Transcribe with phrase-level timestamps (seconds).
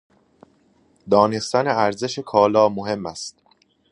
[1.11, 3.37] دانستن ارزش کالا مهم است.